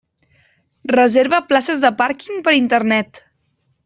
Reserva 0.93 1.41
places 1.51 1.83
de 1.83 1.91
pàrquing 1.99 2.41
per 2.47 2.55
Internet. 2.61 3.21